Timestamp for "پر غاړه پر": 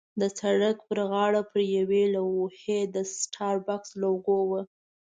0.87-1.61